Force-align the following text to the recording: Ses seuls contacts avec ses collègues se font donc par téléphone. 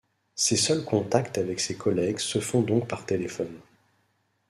Ses 0.33 0.55
seuls 0.57 0.83
contacts 0.83 1.37
avec 1.37 1.59
ses 1.59 1.75
collègues 1.75 2.17
se 2.17 2.39
font 2.39 2.63
donc 2.63 2.87
par 2.87 3.05
téléphone. 3.05 3.55